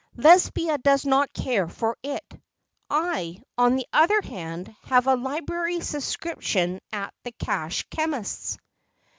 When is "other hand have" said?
3.93-5.05